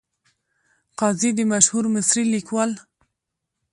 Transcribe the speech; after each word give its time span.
قاضي 0.99 1.29
د 1.35 1.39
مشهور 1.51 1.85
مصري 1.95 2.23
لیکوال. 2.33 2.71